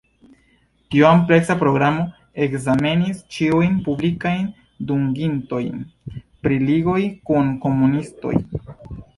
Tiu 0.93 1.03
ampleksa 1.09 1.55
programo 1.59 2.05
ekzamenis 2.45 3.19
ĉiujn 3.37 3.77
publikajn 3.89 4.49
dungitojn 4.93 5.87
pri 6.19 6.61
ligoj 6.71 6.99
kun 7.31 7.57
komunistoj. 7.69 8.35